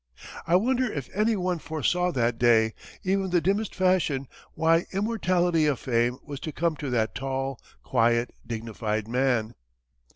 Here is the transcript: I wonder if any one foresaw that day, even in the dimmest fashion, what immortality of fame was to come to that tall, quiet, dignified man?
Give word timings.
I 0.47 0.55
wonder 0.55 0.91
if 0.91 1.11
any 1.15 1.35
one 1.35 1.59
foresaw 1.59 2.11
that 2.13 2.39
day, 2.39 2.73
even 3.03 3.25
in 3.25 3.29
the 3.29 3.39
dimmest 3.39 3.75
fashion, 3.75 4.27
what 4.55 4.85
immortality 4.91 5.67
of 5.67 5.77
fame 5.77 6.17
was 6.23 6.39
to 6.39 6.51
come 6.51 6.75
to 6.77 6.89
that 6.89 7.13
tall, 7.13 7.61
quiet, 7.83 8.33
dignified 8.47 9.07
man? 9.07 9.53